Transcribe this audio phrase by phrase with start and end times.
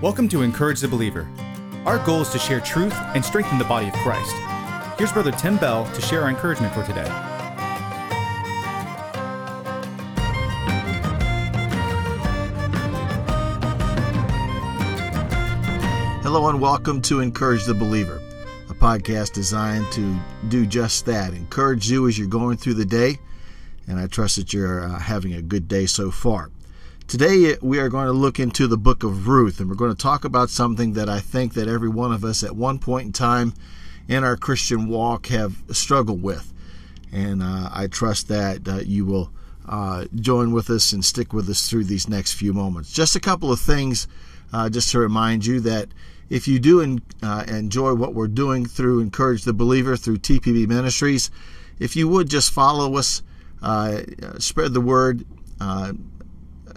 [0.00, 1.28] Welcome to Encourage the Believer.
[1.84, 4.32] Our goal is to share truth and strengthen the body of Christ.
[4.96, 7.08] Here's Brother Tim Bell to share our encouragement for today.
[16.22, 18.22] Hello and welcome to Encourage the Believer,
[18.70, 23.18] a podcast designed to do just that encourage you as you're going through the day.
[23.88, 26.50] And I trust that you're uh, having a good day so far.
[27.08, 29.96] Today we are going to look into the book of Ruth and we're going to
[29.96, 33.12] talk about something that I think that every one of us at one point in
[33.14, 33.54] time
[34.08, 36.52] in our Christian walk have struggled with.
[37.10, 39.32] And uh, I trust that uh, you will
[39.66, 42.92] uh, join with us and stick with us through these next few moments.
[42.92, 44.06] Just a couple of things
[44.52, 45.88] uh, just to remind you that
[46.28, 51.30] if you do uh, enjoy what we're doing through Encourage the Believer through TPB Ministries,
[51.78, 53.22] if you would just follow us,
[53.62, 54.02] uh,
[54.38, 55.24] spread the word,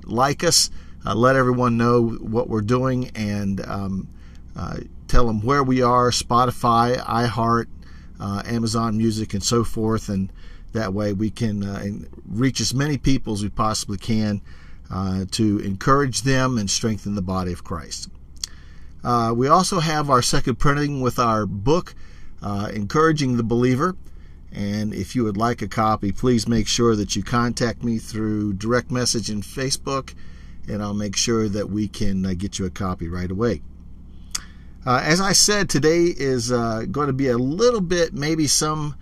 [0.05, 0.70] like us,
[1.05, 4.07] uh, let everyone know what we're doing, and um,
[4.55, 7.67] uh, tell them where we are Spotify, iHeart,
[8.20, 10.09] uh, Amazon Music, and so forth.
[10.09, 10.31] And
[10.73, 11.85] that way we can uh,
[12.27, 14.41] reach as many people as we possibly can
[14.91, 18.09] uh, to encourage them and strengthen the body of Christ.
[19.04, 21.95] Uh, we also have our second printing with our book,
[22.43, 23.95] Encouraging the Believer.
[24.52, 28.54] And if you would like a copy, please make sure that you contact me through
[28.54, 30.13] direct message in Facebook,
[30.68, 33.62] and I'll make sure that we can uh, get you a copy right away.
[34.85, 38.96] Uh, as I said, today is uh, going to be a little bit, maybe some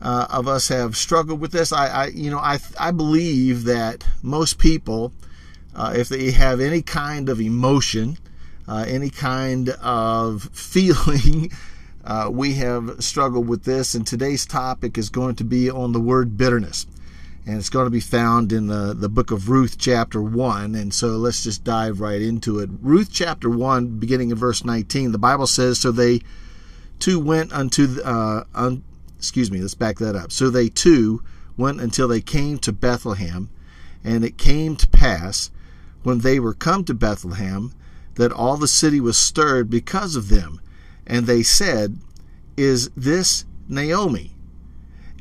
[0.00, 1.72] uh, of us have struggled with this.
[1.72, 5.12] I, I you know, I, I believe that most people,
[5.74, 8.18] uh, if they have any kind of emotion,
[8.66, 11.50] uh, any kind of feeling,
[12.06, 16.00] uh, we have struggled with this, and today's topic is going to be on the
[16.00, 16.86] word bitterness.
[17.44, 20.74] And it's going to be found in the, the book of Ruth, chapter 1.
[20.74, 22.70] And so let's just dive right into it.
[22.80, 26.20] Ruth, chapter 1, beginning in verse 19, the Bible says, So they
[26.98, 28.84] two went unto, uh, un,
[29.16, 30.30] excuse me, let's back that up.
[30.32, 31.22] So they two
[31.56, 33.48] went until they came to Bethlehem.
[34.04, 35.50] And it came to pass,
[36.04, 37.72] when they were come to Bethlehem,
[38.14, 40.60] that all the city was stirred because of them
[41.06, 41.98] and they said,
[42.56, 44.32] Is this Naomi?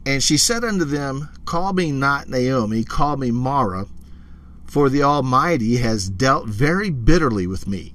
[0.05, 3.87] And she said unto them, Call me not Naomi, call me Mara,
[4.65, 7.93] for the Almighty has dealt very bitterly with me.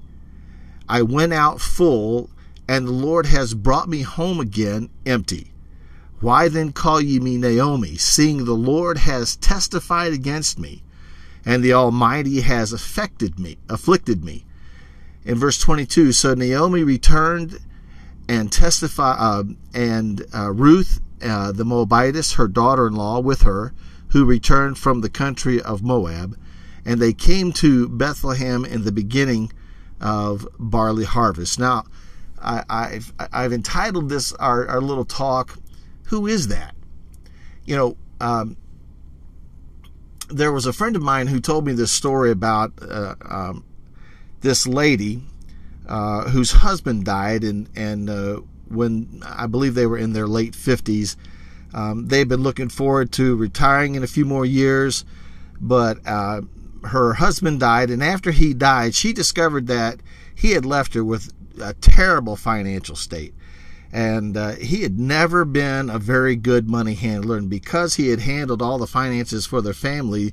[0.89, 2.31] I went out full,
[2.69, 5.53] and the Lord has brought me home again empty.
[6.21, 10.83] Why then call ye me Naomi, seeing the Lord has testified against me,
[11.45, 14.45] and the Almighty has affected me, afflicted me?
[15.25, 17.59] In verse 22, so Naomi returned
[18.31, 19.43] and testify uh,
[19.75, 23.75] and uh, Ruth uh, the Moabitess, her daughter-in-law, with her,
[24.11, 26.39] who returned from the country of Moab,
[26.85, 29.53] and they came to Bethlehem in the beginning
[30.01, 31.59] of barley harvest.
[31.59, 31.85] Now,
[32.41, 35.59] I, have I've entitled this our, our little talk,
[36.05, 36.77] "Who is that?"
[37.65, 38.57] You know, um,
[40.29, 43.65] there was a friend of mine who told me this story about uh, um,
[44.41, 45.23] this lady
[45.91, 50.55] uh, whose husband died, and and uh, when I believe they were in their late
[50.55, 51.17] fifties,
[51.75, 55.05] um, they've been looking forward to retiring in a few more years,
[55.61, 56.43] but uh,
[56.84, 60.00] her husband died, and after he died, she discovered that
[60.34, 63.34] he had left her with a terrible financial state.
[63.93, 68.21] And uh, he had never been a very good money handler, and because he had
[68.21, 70.33] handled all the finances for their family,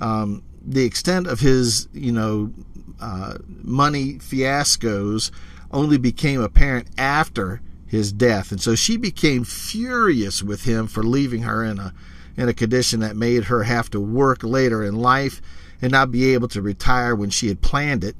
[0.00, 2.52] um, the extent of his, you know,
[3.00, 5.30] uh, money fiascos
[5.70, 11.42] only became apparent after his death, and so she became furious with him for leaving
[11.42, 11.94] her in a
[12.36, 15.42] in a condition that made her have to work later in life
[15.82, 18.16] and not be able to retire when she had planned it.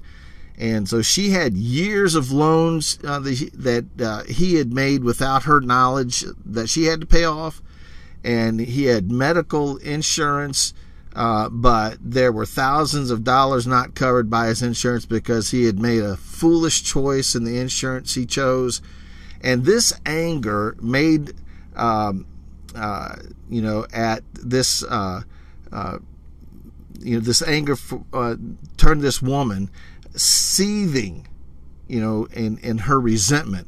[0.58, 5.60] And so she had years of loans uh, that, uh, he had made without her
[5.60, 7.62] knowledge that she had to pay off.
[8.24, 10.74] And he had medical insurance
[11.18, 15.76] uh, but there were thousands of dollars not covered by his insurance because he had
[15.76, 18.80] made a foolish choice in the insurance he chose.
[19.40, 21.32] And this anger made,
[21.74, 22.24] um,
[22.72, 23.16] uh,
[23.50, 25.22] you know, at this, uh,
[25.72, 25.98] uh
[27.00, 27.74] you know, this anger
[28.12, 28.36] uh,
[28.76, 29.70] turned this woman
[30.14, 31.26] seething,
[31.88, 33.66] you know, in, in her resentment.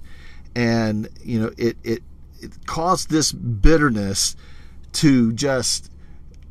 [0.55, 2.05] And, you know, it, it,
[2.41, 4.37] it caused this bitterness
[4.93, 5.89] to just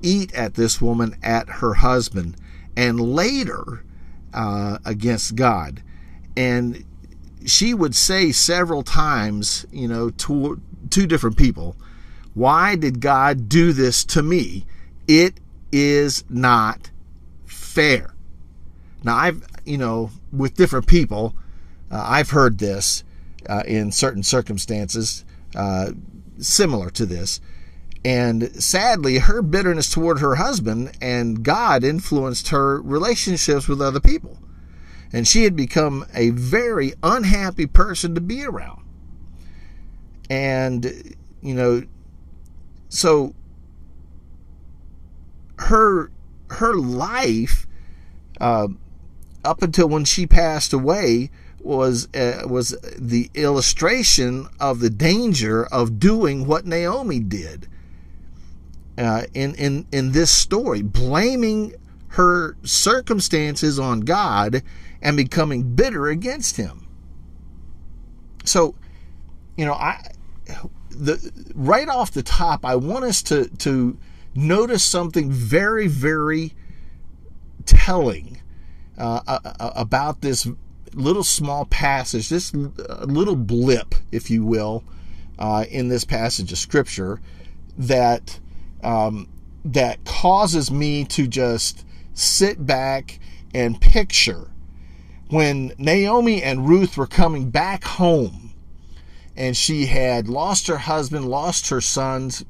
[0.01, 2.35] eat at this woman at her husband
[2.75, 3.83] and later
[4.33, 5.81] uh, against God.
[6.37, 6.85] And
[7.45, 11.75] she would say several times, you know, to two different people,
[12.33, 14.65] Why did God do this to me?
[15.07, 15.39] It
[15.71, 16.91] is not
[17.45, 18.13] fair.
[19.03, 21.35] Now, I've, you know, with different people,
[21.91, 23.03] uh, I've heard this
[23.47, 25.25] uh, in certain circumstances
[25.55, 25.91] uh,
[26.39, 27.39] similar to this.
[28.05, 34.37] And sadly, her bitterness toward her husband and God influenced her relationships with other people.
[35.11, 38.83] And she had become a very unhappy person to be around.
[40.29, 41.83] And, you know,
[42.89, 43.33] so
[45.57, 46.11] her
[46.51, 47.67] her life
[48.39, 48.67] uh,
[49.43, 55.99] up until when she passed away was uh, was the illustration of the danger of
[55.99, 57.67] doing what Naomi did
[58.99, 61.73] uh, in in in this story, blaming
[62.09, 64.61] her circumstances on God
[65.01, 66.87] and becoming bitter against Him.
[68.43, 68.75] So,
[69.55, 70.11] you know, I
[70.89, 73.97] the right off the top, I want us to to
[74.35, 76.53] notice something very very
[77.65, 78.41] telling
[78.97, 79.39] uh,
[79.75, 80.47] about this
[80.93, 84.83] little small passage, this little blip, if you will,
[85.37, 87.21] uh, in this passage of scripture
[87.77, 88.39] that
[88.83, 89.27] um,
[89.65, 93.19] that causes me to just sit back
[93.53, 94.51] and picture
[95.29, 98.53] when Naomi and Ruth were coming back home
[99.35, 102.43] and she had lost her husband, lost her sons,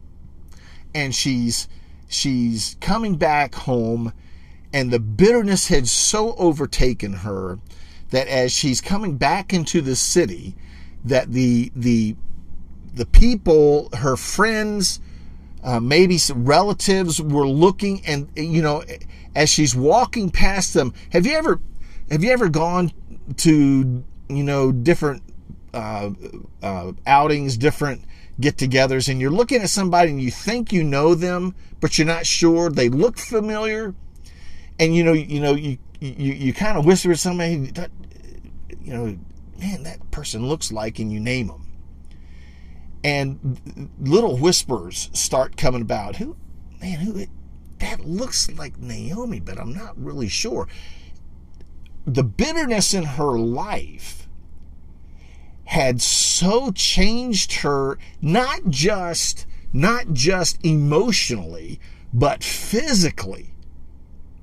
[0.95, 1.67] and she's
[2.07, 4.11] she's coming back home
[4.73, 7.59] and the bitterness had so overtaken her
[8.09, 10.55] that as she's coming back into the city
[11.05, 12.15] that the the
[12.93, 14.99] the people her friends
[15.63, 18.83] uh, maybe relatives were looking and you know
[19.35, 21.59] as she's walking past them have you ever
[22.09, 22.91] have you ever gone
[23.37, 25.21] to you know different
[25.73, 26.09] uh,
[26.63, 28.03] uh, outings different
[28.39, 32.25] get-togethers and you're looking at somebody and you think you know them but you're not
[32.25, 33.93] sure they look familiar
[34.79, 37.71] and you know you know you you, you kind of whisper to somebody
[38.81, 39.17] you know
[39.59, 41.68] man that person looks like and you name them
[43.03, 46.17] and little whispers start coming about.
[46.17, 46.35] Who
[46.81, 47.25] man who
[47.79, 50.67] that looks like Naomi but I'm not really sure.
[52.05, 54.27] The bitterness in her life
[55.65, 61.79] had so changed her not just not just emotionally
[62.13, 63.53] but physically.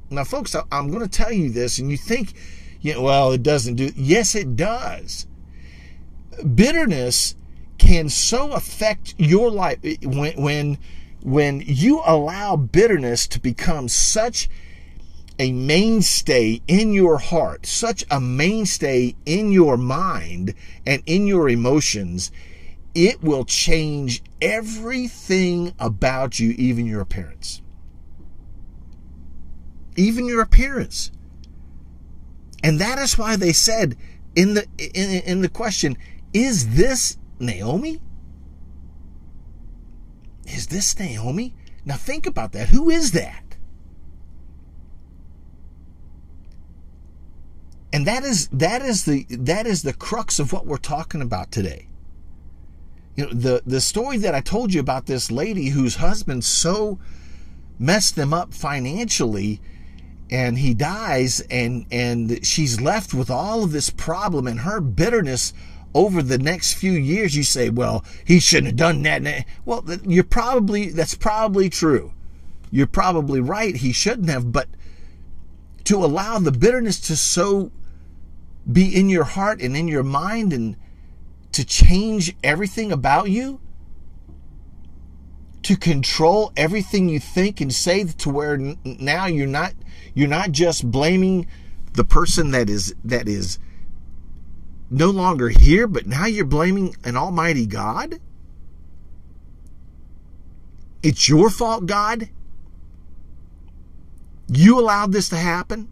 [0.09, 2.35] Now folks i'm going to tell you this and you think
[2.81, 5.27] you know, well it doesn't do yes it does.
[6.55, 7.35] Bitterness
[7.79, 10.79] can so affect your life eh, when when
[11.23, 14.49] when you allow bitterness to become such
[15.39, 20.55] a mainstay in your heart, such a mainstay in your mind
[20.87, 22.31] and in your emotions,
[22.95, 27.61] it will change everything about you, even your appearance.
[29.97, 31.11] Even your appearance.
[32.63, 33.97] And that is why they said
[34.35, 35.97] in the in, in the question,
[36.33, 38.01] is this Naomi?
[40.47, 41.55] Is this Naomi?
[41.85, 42.69] Now think about that.
[42.69, 43.57] Who is that?
[47.93, 51.51] And that is that is the that is the crux of what we're talking about
[51.51, 51.89] today.
[53.15, 56.99] You know, the the story that I told you about this lady whose husband so
[57.79, 59.61] messed them up financially
[60.31, 65.53] and he dies and and she's left with all of this problem and her bitterness
[65.97, 69.47] over the next few years, you say, well, he shouldn't have done that.
[69.65, 72.13] Well, you're probably, that's probably true.
[72.71, 73.75] You're probably right.
[73.75, 74.69] He shouldn't have, but
[75.85, 77.73] to allow the bitterness to so
[78.71, 80.77] be in your heart and in your mind and
[81.53, 83.59] to change everything about you,
[85.63, 89.73] to control everything you think and say to where now you're not,
[90.13, 91.47] you're not just blaming
[91.95, 93.59] the person that is, that is,
[94.91, 98.21] no longer here, but now you're blaming an almighty God?
[101.03, 102.29] It's your fault, God?
[104.49, 105.89] You allowed this to happen?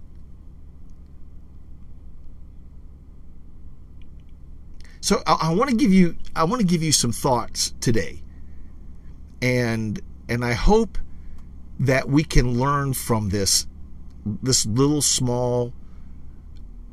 [5.01, 8.23] So I, I want to give you I want to give you some thoughts today.
[9.43, 10.99] And and I hope
[11.81, 13.67] that we can learn from this
[14.25, 15.73] this little small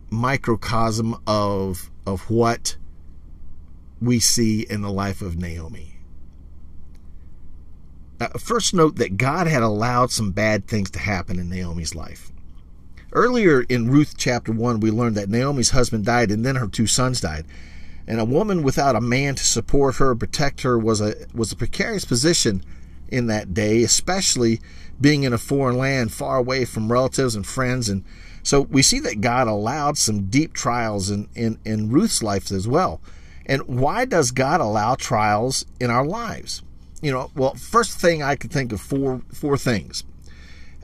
[0.10, 2.78] microcosm of of what
[4.02, 5.98] we see in the life of Naomi.
[8.20, 12.32] Uh, first, note that God had allowed some bad things to happen in Naomi's life.
[13.14, 16.88] Earlier in Ruth chapter 1, we learned that Naomi's husband died and then her two
[16.88, 17.46] sons died.
[18.08, 21.56] And a woman without a man to support her, protect her, was a, was a
[21.56, 22.64] precarious position
[23.10, 24.62] in that day, especially
[25.00, 28.04] being in a foreign land far away from relatives and friends and
[28.44, 32.68] So we see that God allowed some deep trials in, in, in Ruth's life as
[32.68, 33.02] well.
[33.46, 36.62] And why does God allow trials in our lives?
[37.02, 40.04] You know, well, first thing I could think of four four things.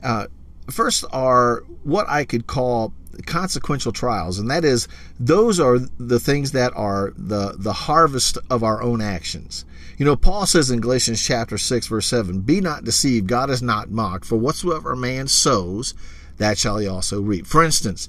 [0.02, 0.26] Uh,
[0.68, 2.92] first are what I could call
[3.26, 4.88] consequential trials, and that is
[5.18, 9.64] those are the things that are the the harvest of our own actions.
[9.96, 13.62] You know, Paul says in Galatians chapter six, verse seven, "Be not deceived; God is
[13.62, 14.24] not mocked.
[14.24, 15.94] For whatsoever a man sows,
[16.38, 18.08] that shall he also reap." For instance,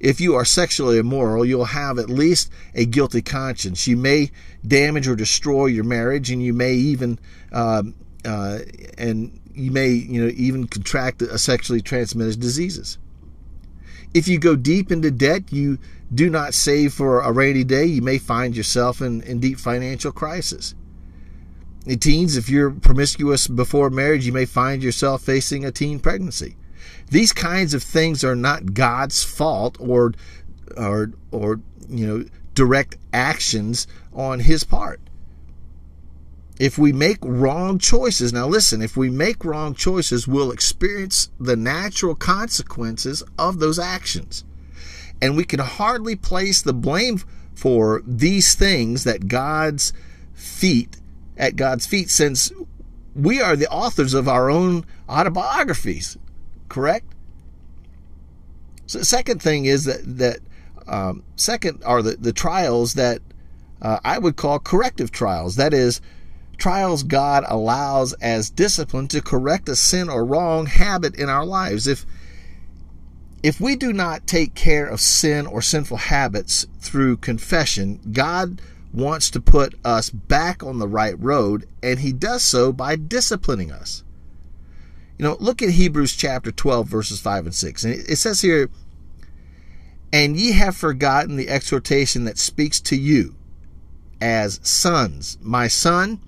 [0.00, 3.86] if you are sexually immoral, you'll have at least a guilty conscience.
[3.86, 4.30] You may
[4.66, 7.18] damage or destroy your marriage, and you may even
[7.52, 7.82] uh,
[8.24, 8.58] uh,
[8.98, 12.98] and you may you know even contract a sexually transmitted diseases.
[14.12, 15.78] If you go deep into debt, you
[16.14, 20.12] do not save for a rainy day, you may find yourself in, in deep financial
[20.12, 20.74] crisis.
[21.84, 26.56] In teens, if you're promiscuous before marriage, you may find yourself facing a teen pregnancy.
[27.10, 30.12] These kinds of things are not God's fault or
[30.76, 35.00] or or you know direct actions on his part.
[36.58, 41.54] If we make wrong choices, now listen, if we make wrong choices, we'll experience the
[41.54, 44.42] natural consequences of those actions.
[45.20, 47.20] And we can hardly place the blame
[47.54, 49.92] for these things that God's
[50.34, 50.96] feet
[51.36, 52.52] at God's feet since
[53.14, 56.16] we are the authors of our own autobiographies
[56.68, 57.12] correct?
[58.86, 60.40] So the second thing is that that
[60.86, 63.20] um, second are the, the trials that
[63.82, 65.56] uh, I would call corrective trials.
[65.56, 66.00] That is,
[66.56, 71.86] trials God allows as discipline to correct a sin or wrong habit in our lives.
[71.86, 72.06] If
[73.42, 78.60] if we do not take care of sin or sinful habits through confession, God
[78.92, 83.70] wants to put us back on the right road, and He does so by disciplining
[83.70, 84.02] us.
[85.18, 87.84] You know, look at Hebrews chapter 12, verses 5 and 6.
[87.84, 88.68] And it says here,
[90.12, 93.34] And ye have forgotten the exhortation that speaks to you
[94.20, 95.38] as sons.
[95.40, 96.20] My son,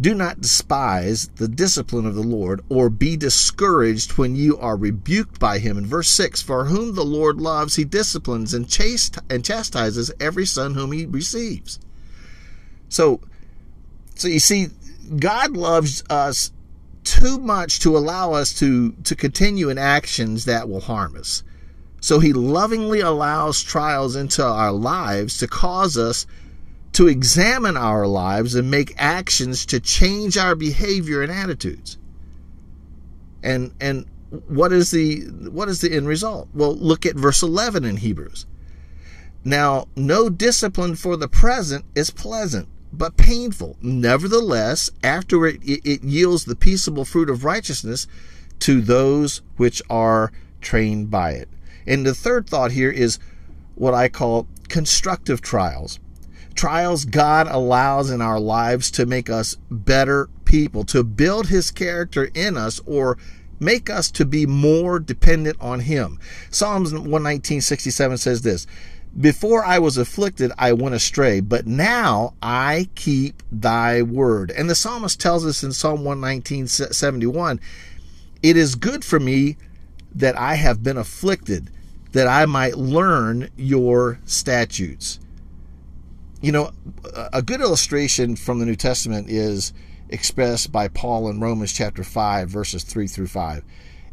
[0.00, 5.38] do not despise the discipline of the Lord, or be discouraged when you are rebuked
[5.38, 5.78] by him.
[5.78, 10.46] In verse 6, For whom the Lord loves, he disciplines and, chast- and chastises every
[10.46, 11.78] son whom he receives.
[12.88, 13.20] So,
[14.14, 14.68] so you see,
[15.18, 16.50] God loves us
[17.04, 21.42] too much to allow us to, to continue in actions that will harm us.
[22.00, 26.26] So he lovingly allows trials into our lives to cause us
[26.94, 31.98] to examine our lives and make actions to change our behavior and attitudes.
[33.42, 34.06] And and
[34.48, 36.48] what is the what is the end result?
[36.54, 38.46] Well, look at verse 11 in Hebrews.
[39.44, 43.76] Now, no discipline for the present is pleasant, but painful.
[43.80, 48.06] Nevertheless, after it, it yields the peaceable fruit of righteousness
[48.60, 51.48] to those which are trained by it.
[51.86, 53.18] And the third thought here is
[53.74, 55.98] what I call constructive trials.
[56.54, 62.30] Trials God allows in our lives to make us better people, to build his character
[62.34, 63.18] in us or
[63.60, 66.18] make us to be more dependent on him.
[66.50, 68.66] Psalms 119:67 says this,
[69.18, 74.50] before I was afflicted, I went astray, but now I keep thy word.
[74.50, 77.60] And the psalmist tells us in Psalm 119, 71,
[78.42, 79.56] it is good for me
[80.14, 81.70] that I have been afflicted,
[82.12, 85.20] that I might learn your statutes.
[86.40, 86.72] You know,
[87.32, 89.72] a good illustration from the New Testament is
[90.08, 93.64] expressed by Paul in Romans chapter 5, verses 3 through 5.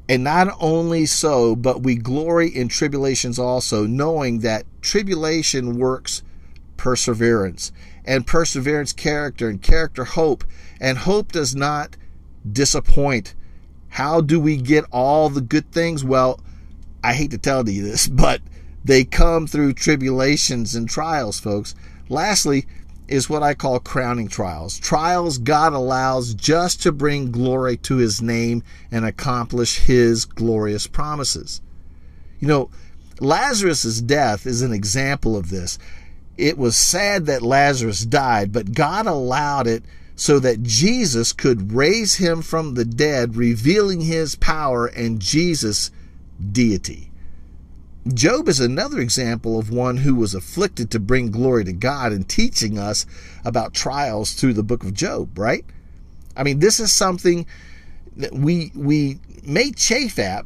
[0.10, 6.24] And not only so, but we glory in tribulations also, knowing that tribulation works
[6.82, 7.72] perseverance,
[8.06, 10.44] and perseverance, character, and character, hope.
[10.80, 11.96] And hope does not
[12.52, 13.36] disappoint.
[13.90, 16.04] How do we get all the good things?
[16.04, 16.40] Well,
[17.04, 18.42] I hate to tell you this, but
[18.84, 21.76] they come through tribulations and trials, folks.
[22.10, 22.66] Lastly,
[23.08, 24.80] is what I call crowning trials.
[24.80, 31.62] Trials God allows just to bring glory to his name and accomplish his glorious promises.
[32.40, 32.70] You know,
[33.20, 35.78] Lazarus' death is an example of this.
[36.38, 39.84] It was sad that Lazarus died, but God allowed it
[40.16, 45.92] so that Jesus could raise him from the dead, revealing his power and Jesus'
[46.52, 47.11] deity.
[48.08, 52.28] Job is another example of one who was afflicted to bring glory to God and
[52.28, 53.06] teaching us
[53.46, 55.64] about trials through the book of Job, right?
[56.36, 57.46] I mean, this is something
[58.18, 60.46] that we we may chafe at.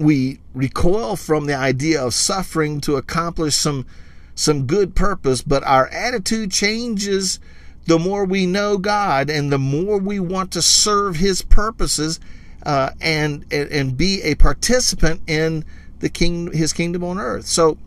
[0.00, 3.86] We recoil from the idea of suffering to accomplish some
[4.34, 7.38] some good purpose, but our attitude changes
[7.86, 12.18] the more we know God and the more we want to serve his purposes
[12.64, 15.64] uh, and, and and be a participant in
[16.00, 17.46] the king his kingdom on earth.
[17.46, 17.78] So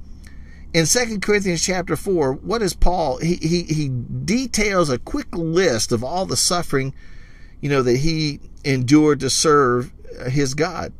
[0.74, 3.18] in 2 Corinthians chapter 4, what is Paul?
[3.18, 6.94] He, he, he details a quick list of all the suffering,
[7.60, 9.92] you know, that he endured to serve
[10.30, 10.94] his God.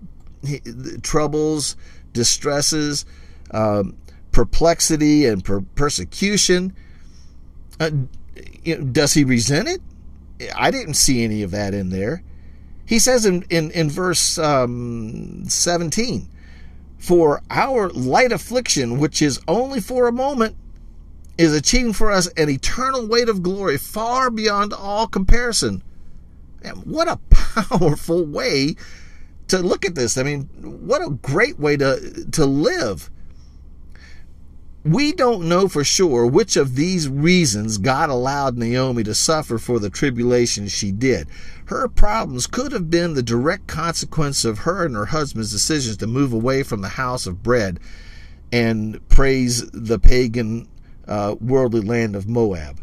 [0.46, 0.60] He,
[1.04, 1.78] troubles,
[2.14, 3.06] distresses,
[3.52, 3.98] um,
[4.32, 6.76] perplexity, and per- persecution.
[7.80, 7.92] Uh,
[8.64, 9.82] you know, does he resent it?
[10.56, 12.24] I didn't see any of that in there.
[12.86, 16.28] He says in, in, in verse um, 17,
[17.02, 20.56] For our light affliction, which is only for a moment,
[21.36, 25.82] is achieving for us an eternal weight of glory far beyond all comparison.
[26.64, 28.76] Man, what a powerful way
[29.48, 30.16] to look at this.
[30.16, 33.10] I mean, what a great way to, to live
[34.84, 39.80] we don't know for sure which of these reasons God allowed Naomi to suffer for
[39.80, 41.28] the tribulation she did.
[41.66, 46.08] Her problems could have been the direct consequence of her and her husband's decisions to
[46.08, 47.80] move away from the house of bread
[48.52, 50.68] and praise the pagan
[51.08, 52.80] uh, worldly land of Moab.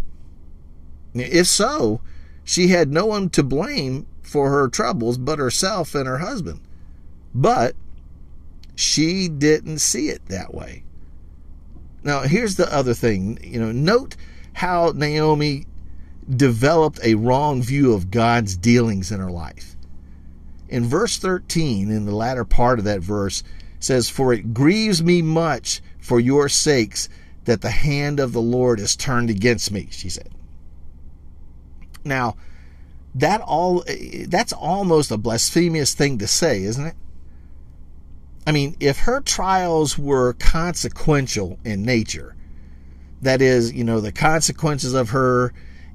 [1.14, 2.00] If so,
[2.44, 6.60] she had no one to blame for her troubles but herself and her husband.
[7.34, 7.74] But
[8.76, 10.84] she didn't see it that way.
[12.08, 13.38] Now, here's the other thing.
[13.42, 14.16] You know, note
[14.54, 15.66] how Naomi
[16.26, 19.76] developed a wrong view of God's dealings in her life.
[20.70, 23.42] In verse 13, in the latter part of that verse,
[23.78, 27.10] says, For it grieves me much for your sakes
[27.44, 30.30] that the hand of the Lord is turned against me, she said.
[32.06, 32.36] Now,
[33.14, 33.84] that all
[34.26, 36.96] that's almost a blasphemous thing to say, isn't it?
[38.48, 42.34] I mean, if her trials were consequential in nature,
[43.20, 45.52] that is, you know, the consequences of her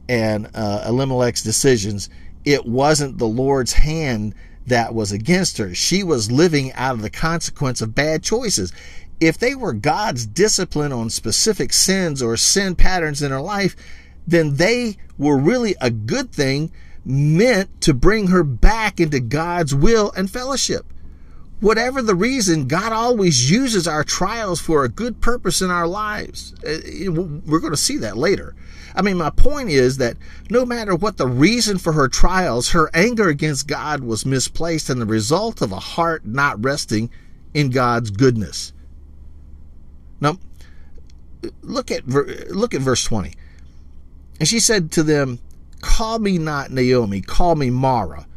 [0.07, 2.11] and uh, Elimelech's decisions,
[2.45, 4.35] it wasn't the Lord's hand
[4.67, 5.73] that was against her.
[5.73, 8.71] She was living out of the consequence of bad choices.
[9.19, 13.75] If they were God's discipline on specific sins or sin patterns in her life,
[14.27, 16.71] then they were really a good thing
[17.03, 20.92] meant to bring her back into God's will and fellowship
[21.63, 26.53] whatever the reason, God always uses our trials for a good purpose in our lives.
[26.61, 28.53] Uh, we're going to see that later.
[28.93, 30.17] I mean, my point is that
[30.49, 34.99] no matter what the reason for her trials, her anger against God was misplaced and
[34.99, 37.09] the result of a heart not resting
[37.53, 38.73] in God's goodness.
[40.19, 40.37] Now,
[41.61, 43.33] look at look at verse 20.
[44.39, 45.39] And she said to them,
[45.79, 48.27] "Call me not Naomi, call me Mara,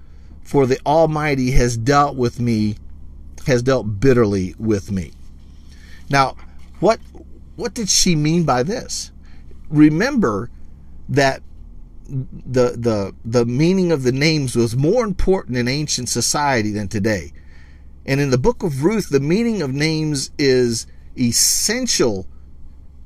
[0.43, 2.77] for the Almighty has dealt with me
[3.47, 5.13] has dealt bitterly with me.
[6.11, 6.37] Now,
[6.81, 7.01] what
[7.57, 9.11] what did she mean by this?
[9.69, 10.51] Remember
[11.09, 11.43] that
[12.09, 17.33] the the the meaning of the names was more important in ancient society than today.
[18.05, 20.87] And in the book of Ruth, the meaning of names is
[21.19, 22.27] essential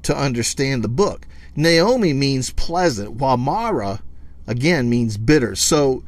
[0.02, 1.26] to understand the book.
[1.56, 4.02] Naomi means pleasant, while Mara
[4.46, 5.54] again means bitter.
[5.54, 6.02] So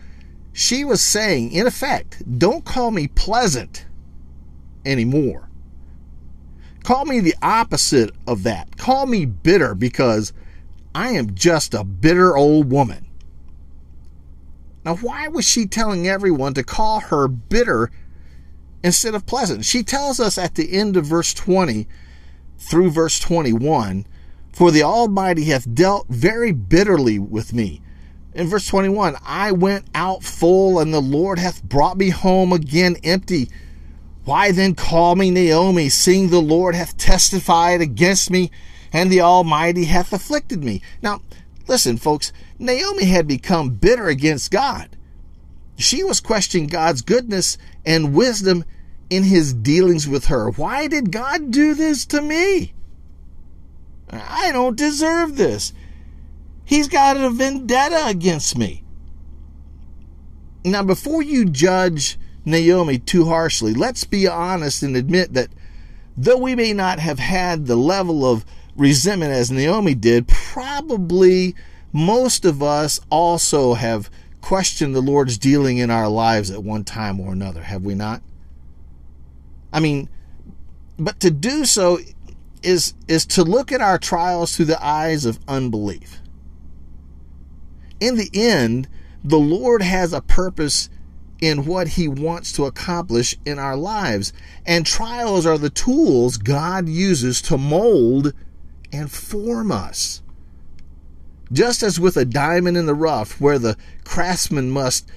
[0.53, 3.87] she was saying, in effect, don't call me pleasant
[4.85, 5.49] anymore.
[6.85, 8.77] Call me the opposite of that.
[8.77, 10.33] Call me bitter because
[10.95, 13.07] I am just a bitter old woman.
[14.85, 17.90] Now, why was she telling everyone to call her bitter
[18.83, 19.64] instead of pleasant?
[19.64, 21.87] She tells us at the end of verse 20
[22.59, 24.07] through verse 21
[24.53, 27.81] For the Almighty hath dealt very bitterly with me.
[28.35, 32.97] In verse 21, I went out full, and the Lord hath brought me home again
[33.05, 33.51] empty.
[34.24, 38.50] Why then call me Naomi, seeing the Lord hath testified against me,
[38.92, 40.82] and the Almighty hath afflicted me?
[41.02, 41.22] Now,
[41.66, 44.96] listen, folks, Naomi had become bitter against God.
[45.76, 48.64] She was questioning God's goodness and wisdom
[49.11, 50.50] in his dealings with her.
[50.50, 52.72] Why did God do this to me?
[54.11, 55.72] I don't deserve this.
[56.64, 58.85] He's got a vendetta against me.
[60.64, 63.74] Now, before you judge Naomi too harshly.
[63.74, 65.48] Let's be honest and admit that
[66.16, 68.44] though we may not have had the level of
[68.76, 71.55] resentment as Naomi did, probably
[71.92, 77.20] most of us also have questioned the Lord's dealing in our lives at one time
[77.20, 78.22] or another, have we not?
[79.72, 80.09] I mean,
[80.98, 81.98] but to do so
[82.62, 86.20] is is to look at our trials through the eyes of unbelief.
[88.00, 88.88] In the end,
[89.24, 90.90] the Lord has a purpose
[91.42, 94.33] in what He wants to accomplish in our lives.
[94.64, 98.33] And trials are the tools God uses to mold
[98.92, 100.22] and form us.
[101.52, 105.11] Just as with a diamond in the rough, where the craftsman must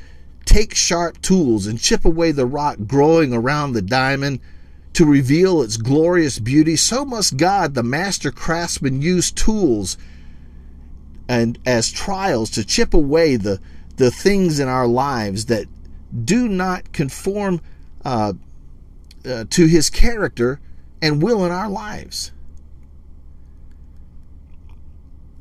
[0.45, 4.39] take sharp tools and chip away the rock growing around the diamond
[4.93, 9.95] to reveal its glorious beauty, so must God, the master craftsman, use tools
[11.27, 13.59] and as trials to chip away the,
[13.97, 15.67] the things in our lives that
[16.23, 17.61] do not conform
[18.03, 18.33] uh,
[19.25, 20.59] uh, to his character
[21.01, 22.31] and will in our lives.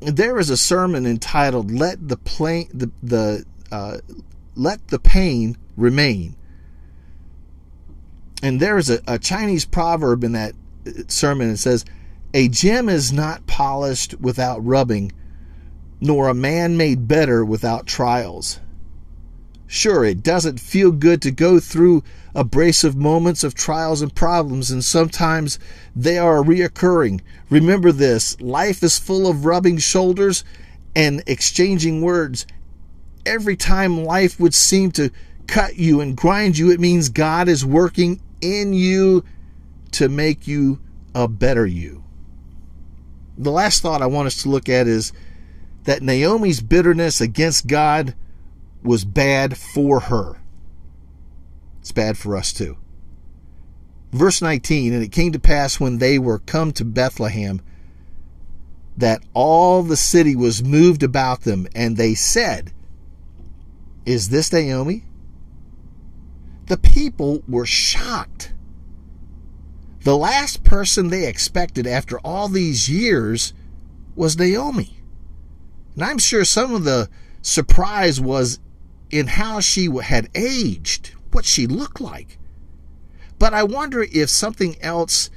[0.01, 3.97] There is a sermon entitled "Let the plain the the uh,
[4.55, 6.35] Let the pain remain,"
[8.43, 10.53] and there is a, a Chinese proverb in that
[11.07, 11.49] sermon.
[11.49, 11.85] that says,
[12.33, 15.11] "A gem is not polished without rubbing,
[16.01, 18.59] nor a man made better without trials."
[19.67, 22.03] Sure, it doesn't feel good to go through
[22.35, 25.57] abrasive moments of trials and problems, and sometimes
[25.95, 27.21] they are reoccurring.
[27.49, 30.43] Remember this life is full of rubbing shoulders
[30.95, 32.45] and exchanging words.
[33.25, 35.09] Every time life would seem to
[35.47, 39.23] cut you and grind you, it means God is working in you
[39.91, 40.79] to make you
[41.15, 42.03] a better you.
[43.37, 45.11] The last thought I want us to look at is
[45.83, 48.13] that Naomi's bitterness against God
[48.85, 50.37] was bad for her.
[51.81, 52.77] It's bad for us too.
[54.11, 57.61] Verse 19 And it came to pass when they were come to Bethlehem
[58.97, 62.71] that all the city was moved about them, and they said,
[64.05, 65.03] Is this Naomi?
[66.67, 68.53] The people were shocked.
[70.01, 73.53] The last person they expected after all these years
[74.15, 74.97] was Naomi.
[75.95, 77.09] And I'm sure some of the
[77.41, 78.59] surprise was
[79.11, 82.37] in how she had aged, what she looked like.
[83.37, 85.29] But I wonder if something else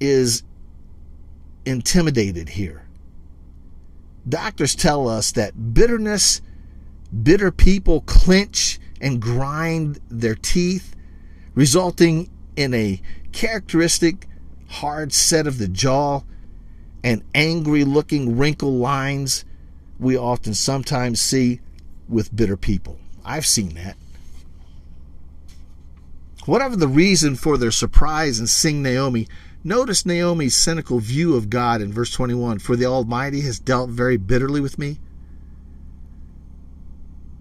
[0.00, 0.42] is
[1.64, 2.86] intimidated here.
[4.28, 6.40] Doctors tell us that bitterness,
[7.22, 10.94] bitter people clench and grind their teeth,
[11.54, 13.00] resulting in a
[13.32, 14.26] characteristic
[14.68, 16.22] hard set of the jaw
[17.02, 19.44] and angry looking wrinkle lines
[19.98, 21.60] we often sometimes see
[22.12, 22.98] with bitter people.
[23.24, 23.96] I've seen that.
[26.44, 29.28] Whatever the reason for their surprise in seeing Naomi,
[29.62, 34.16] notice Naomi's cynical view of God in verse 21 For the Almighty has dealt very
[34.16, 34.98] bitterly with me.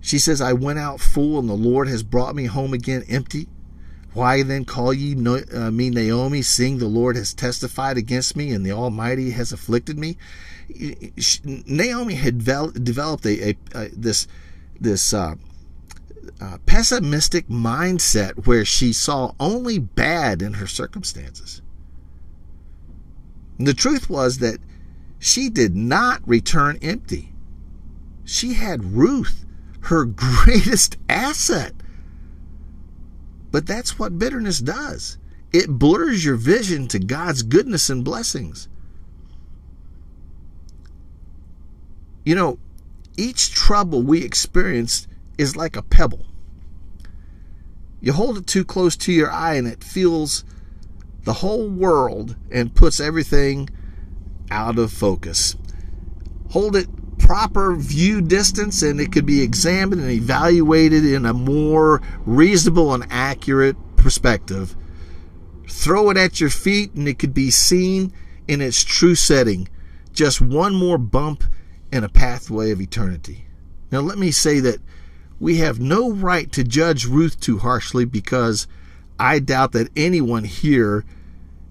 [0.01, 3.47] She says, I went out full, and the Lord has brought me home again empty.
[4.13, 8.65] Why then call ye uh, me Naomi, seeing the Lord has testified against me, and
[8.65, 10.17] the Almighty has afflicted me?
[11.45, 14.27] Naomi had developed a, a, a this
[14.81, 15.35] this uh,
[16.39, 21.61] uh, pessimistic mindset where she saw only bad in her circumstances.
[23.57, 24.59] And the truth was that
[25.19, 27.33] she did not return empty.
[28.25, 29.45] She had Ruth,
[29.81, 31.73] her greatest asset.
[33.51, 35.17] But that's what bitterness does
[35.51, 38.69] it blurs your vision to God's goodness and blessings.
[42.23, 42.59] You know,
[43.21, 45.07] each trouble we experience
[45.37, 46.25] is like a pebble.
[47.99, 50.43] You hold it too close to your eye and it feels
[51.23, 53.69] the whole world and puts everything
[54.49, 55.55] out of focus.
[56.49, 56.87] Hold it
[57.19, 63.05] proper view distance and it could be examined and evaluated in a more reasonable and
[63.11, 64.75] accurate perspective.
[65.69, 68.11] Throw it at your feet and it could be seen
[68.47, 69.69] in its true setting.
[70.11, 71.43] Just one more bump
[71.91, 73.45] in a pathway of eternity.
[73.91, 74.79] Now, let me say that
[75.39, 78.67] we have no right to judge Ruth too harshly because
[79.19, 81.03] I doubt that anyone here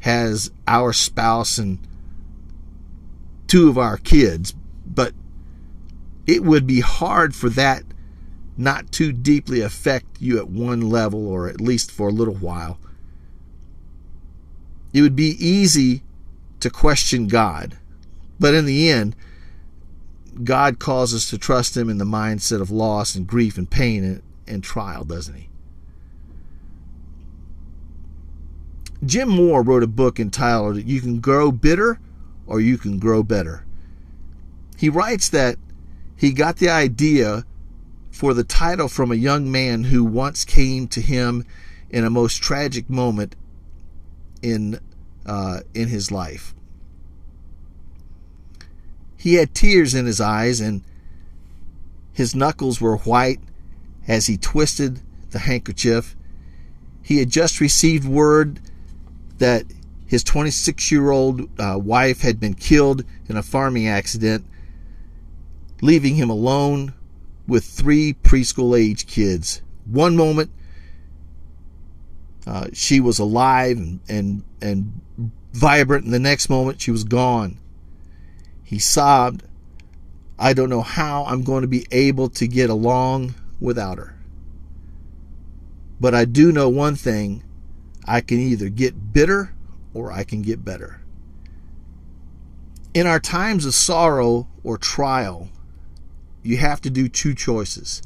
[0.00, 1.78] has our spouse and
[3.46, 4.54] two of our kids,
[4.86, 5.14] but
[6.26, 7.82] it would be hard for that
[8.56, 12.78] not to deeply affect you at one level or at least for a little while.
[14.92, 16.02] It would be easy
[16.60, 17.78] to question God,
[18.38, 19.16] but in the end,
[20.44, 24.04] God calls us to trust Him in the mindset of loss and grief and pain
[24.04, 25.48] and, and trial, doesn't He?
[29.04, 31.98] Jim Moore wrote a book entitled You Can Grow Bitter
[32.46, 33.64] or You Can Grow Better.
[34.76, 35.56] He writes that
[36.16, 37.46] he got the idea
[38.10, 41.46] for the title from a young man who once came to him
[41.88, 43.36] in a most tragic moment
[44.42, 44.78] in
[45.24, 46.54] uh, in his life.
[49.20, 50.80] He had tears in his eyes, and
[52.14, 53.38] his knuckles were white
[54.08, 56.16] as he twisted the handkerchief.
[57.02, 58.60] He had just received word
[59.36, 59.66] that
[60.06, 64.46] his 26 year old uh, wife had been killed in a farming accident,
[65.82, 66.94] leaving him alone
[67.46, 69.60] with three preschool age kids.
[69.84, 70.50] One moment,
[72.46, 74.98] uh, she was alive and, and, and
[75.52, 77.58] vibrant, and the next moment she was gone.
[78.70, 79.42] He sobbed,
[80.38, 84.16] I don't know how I'm going to be able to get along without her.
[85.98, 87.42] But I do know one thing
[88.04, 89.52] I can either get bitter
[89.92, 91.00] or I can get better.
[92.94, 95.48] In our times of sorrow or trial,
[96.44, 98.02] you have to do two choices.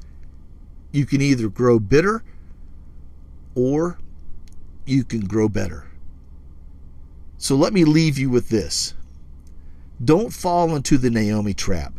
[0.92, 2.24] You can either grow bitter
[3.54, 3.98] or
[4.86, 5.88] you can grow better.
[7.36, 8.94] So let me leave you with this.
[10.02, 11.94] Don't fall into the Naomi trap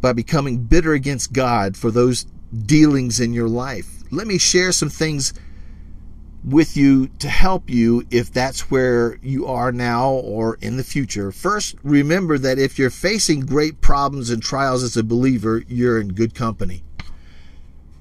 [0.00, 2.24] by becoming bitter against God for those
[2.66, 4.02] dealings in your life.
[4.10, 5.34] Let me share some things
[6.44, 11.32] with you to help you if that's where you are now or in the future.
[11.32, 16.08] First, remember that if you're facing great problems and trials as a believer, you're in
[16.08, 16.84] good company.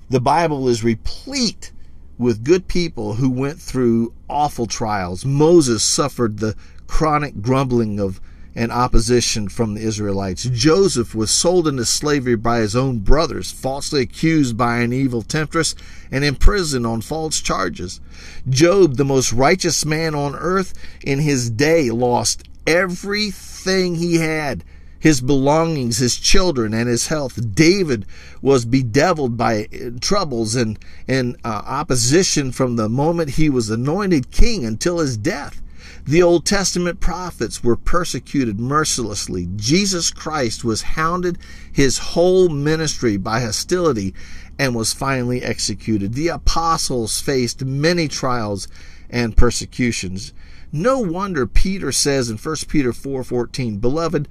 [0.10, 1.72] The Bible is replete
[2.18, 5.26] with good people who went through awful trials.
[5.26, 6.56] Moses suffered the
[6.88, 8.22] chronic grumbling of
[8.58, 10.46] and opposition from the Israelites.
[10.46, 15.76] Joseph was sold into slavery by his own brothers, falsely accused by an evil temptress,
[16.12, 18.02] and imprisoned on false charges.
[18.50, 24.64] Job, the most righteous man on earth in his day, lost everything he had
[25.00, 27.54] his belongings, his children, and his health.
[27.54, 28.08] David
[28.42, 29.68] was bedeviled by
[30.02, 35.62] troubles and, and uh, opposition from the moment he was anointed king until his death.
[36.08, 39.50] The Old Testament prophets were persecuted mercilessly.
[39.58, 41.38] Jesus Christ was hounded
[41.70, 44.14] his whole ministry by hostility
[44.58, 46.14] and was finally executed.
[46.14, 48.70] The apostles faced many trials
[49.10, 50.32] and persecutions.
[50.72, 54.30] No wonder Peter says in 1 Peter 4:14, "Beloved,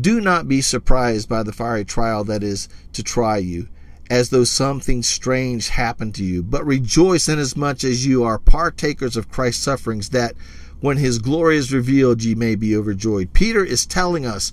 [0.00, 3.66] do not be surprised by the fiery trial that is to try you,
[4.08, 9.28] as though something strange happened to you, but rejoice inasmuch as you are partakers of
[9.28, 10.34] Christ's sufferings that
[10.80, 13.32] when his glory is revealed, ye may be overjoyed.
[13.32, 14.52] Peter is telling us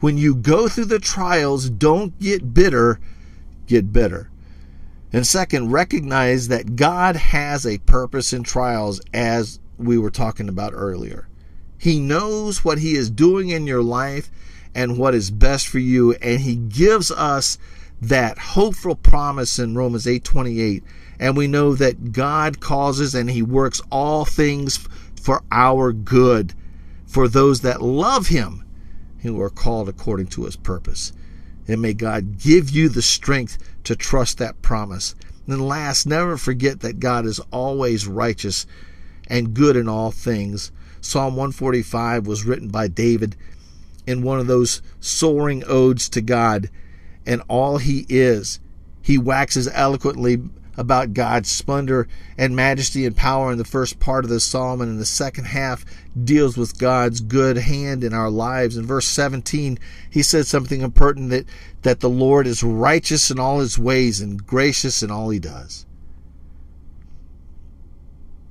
[0.00, 3.00] when you go through the trials, don't get bitter,
[3.66, 4.30] get better.
[5.12, 10.72] And second, recognize that God has a purpose in trials, as we were talking about
[10.74, 11.28] earlier.
[11.78, 14.30] He knows what He is doing in your life
[14.74, 17.58] and what is best for you, and He gives us
[18.00, 20.82] that hopeful promise in Romans 8:28.
[21.18, 24.78] And we know that God causes and He works all things
[25.26, 26.54] for our good,
[27.04, 28.64] for those that love him,
[29.22, 31.12] who are called according to his purpose.
[31.66, 35.16] And may God give you the strength to trust that promise.
[35.48, 38.66] And last, never forget that God is always righteous
[39.26, 40.70] and good in all things.
[41.00, 43.34] Psalm 145 was written by David
[44.06, 46.70] in one of those soaring odes to God
[47.26, 48.60] and all he is.
[49.02, 50.40] He waxes eloquently
[50.76, 54.90] about God's splendor and majesty and power in the first part of the psalm, and
[54.90, 55.84] in the second half
[56.22, 58.76] deals with God's good hand in our lives.
[58.76, 59.78] In verse 17,
[60.10, 61.46] he said something important that,
[61.82, 65.86] that the Lord is righteous in all his ways and gracious in all he does.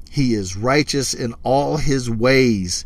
[0.10, 2.86] He is righteous in all his ways.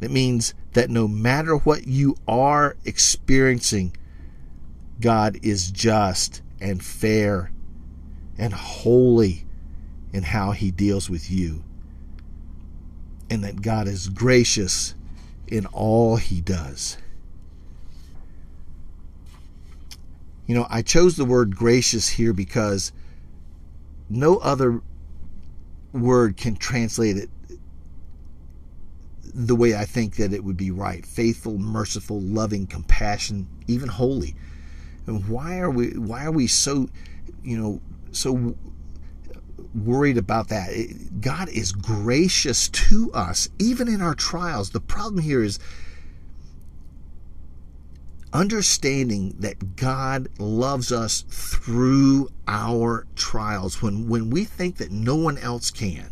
[0.00, 3.96] It means that no matter what you are experiencing,
[5.00, 7.52] God is just and fair
[8.38, 9.44] and holy
[10.12, 11.64] in how he deals with you.
[13.30, 14.94] And that God is gracious
[15.48, 16.98] in all he does.
[20.46, 22.92] You know, I chose the word gracious here because
[24.10, 24.82] no other
[25.92, 27.30] word can translate it
[29.34, 34.36] the way I think that it would be right faithful, merciful, loving, compassion, even holy.
[35.06, 36.88] And why are we why are we so
[37.42, 37.80] you know
[38.16, 38.54] so
[39.74, 41.20] worried about that.
[41.20, 44.70] God is gracious to us, even in our trials.
[44.70, 45.58] The problem here is
[48.32, 53.82] understanding that God loves us through our trials.
[53.82, 56.10] When, when we think that no one else can,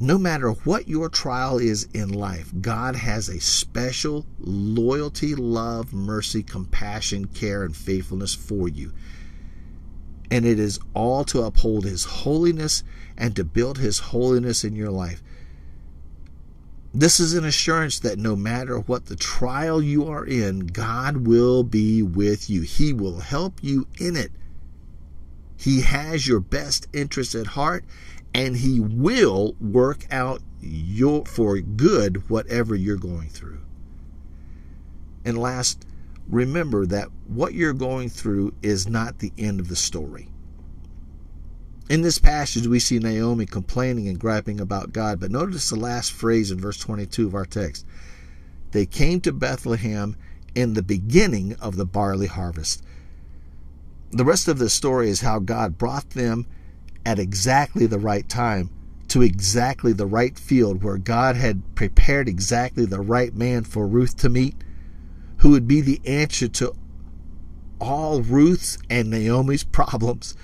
[0.00, 6.42] no matter what your trial is in life, God has a special loyalty, love, mercy,
[6.42, 8.92] compassion, care, and faithfulness for you
[10.30, 12.82] and it is all to uphold His holiness
[13.16, 15.22] and to build His holiness in your life.
[16.92, 21.64] This is an assurance that no matter what the trial you are in, God will
[21.64, 22.62] be with you.
[22.62, 24.30] He will help you in it.
[25.56, 27.84] He has your best interest at heart,
[28.32, 33.60] and He will work out your for good whatever you're going through.
[35.24, 35.84] And last,
[36.28, 40.28] remember that what you're going through is not the end of the story.
[41.90, 46.12] In this passage, we see Naomi complaining and griping about God, but notice the last
[46.12, 47.84] phrase in verse 22 of our text.
[48.70, 50.16] They came to Bethlehem
[50.54, 52.82] in the beginning of the barley harvest.
[54.10, 56.46] The rest of the story is how God brought them
[57.04, 58.70] at exactly the right time
[59.08, 64.16] to exactly the right field where God had prepared exactly the right man for Ruth
[64.18, 64.54] to meet,
[65.44, 66.74] who would be the answer to
[67.78, 70.34] all Ruth's and Naomi's problems.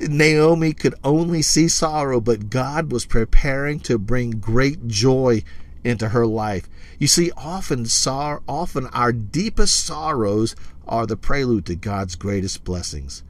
[0.00, 5.44] Naomi could only see sorrow, but God was preparing to bring great joy
[5.84, 6.68] into her life.
[6.98, 13.22] You see, often sor- often our deepest sorrows are the prelude to God's greatest blessings.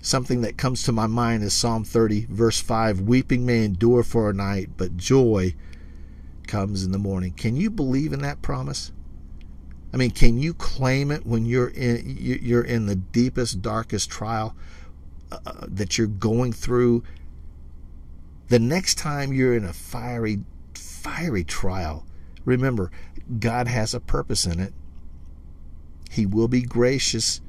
[0.00, 4.30] Something that comes to my mind is Psalm 30, verse 5 Weeping may endure for
[4.30, 5.56] a night, but joy
[6.46, 7.32] comes in the morning.
[7.32, 8.92] Can you believe in that promise?
[9.92, 14.54] I mean, can you claim it when you're in you're in the deepest, darkest trial
[15.32, 17.02] uh, uh, that you're going through?
[18.48, 20.40] The next time you're in a fiery,
[20.74, 22.06] fiery trial,
[22.44, 22.90] remember
[23.38, 24.74] God has a purpose in it.
[26.10, 27.40] He will be gracious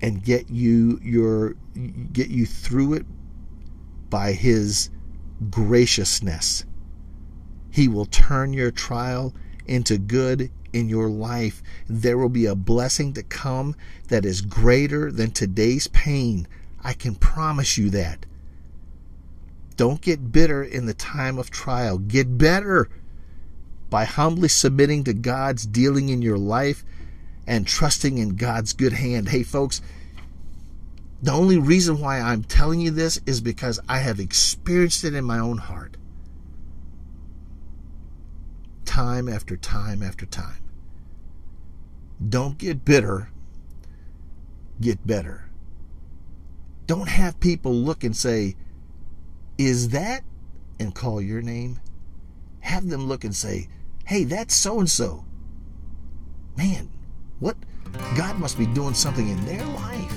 [0.00, 1.54] and get you your
[2.12, 3.06] get you through it
[4.08, 4.90] by His
[5.50, 6.64] graciousness.
[7.70, 9.34] He will turn your trial
[9.66, 13.74] into good in your life, there will be a blessing to come
[14.08, 16.46] that is greater than today's pain.
[16.84, 18.26] I can promise you that.
[19.76, 21.98] Don't get bitter in the time of trial.
[21.98, 22.88] Get better
[23.90, 26.84] by humbly submitting to God's dealing in your life
[27.46, 29.28] and trusting in God's good hand.
[29.28, 29.80] Hey, folks,
[31.22, 35.24] the only reason why I'm telling you this is because I have experienced it in
[35.24, 35.96] my own heart.
[38.84, 40.65] Time after time after time.
[42.28, 43.30] Don't get bitter,
[44.80, 45.48] get better.
[46.86, 48.56] Don't have people look and say,
[49.58, 50.22] Is that?
[50.78, 51.80] and call your name.
[52.60, 53.68] Have them look and say,
[54.04, 55.24] Hey, that's so and so.
[56.56, 56.90] Man,
[57.38, 57.56] what?
[58.16, 60.14] God must be doing something in their life.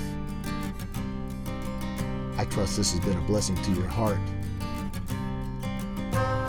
[2.37, 4.19] I trust this has been a blessing to your heart.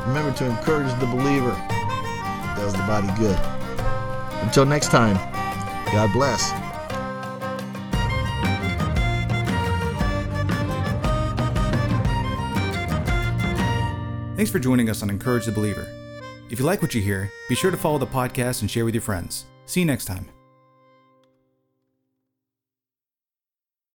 [0.06, 1.50] Remember to encourage the believer.
[1.50, 3.38] It does the body good.
[4.44, 5.16] Until next time.
[5.92, 6.50] God bless.
[14.37, 15.87] Thanks for joining us on Encourage the Believer.
[16.48, 18.94] If you like what you hear, be sure to follow the podcast and share with
[18.94, 19.44] your friends.
[19.66, 20.39] See you next time.